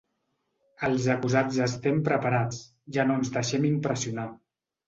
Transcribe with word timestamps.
Els 0.87 1.05
acusats 1.15 1.59
estem 1.67 2.01
preparats, 2.09 2.65
ja 2.97 3.07
no 3.11 3.19
ens 3.23 3.33
deixem 3.37 3.73
impressionar. 3.73 4.29